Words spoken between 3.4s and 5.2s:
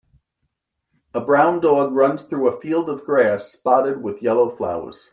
spotted with yellow flowers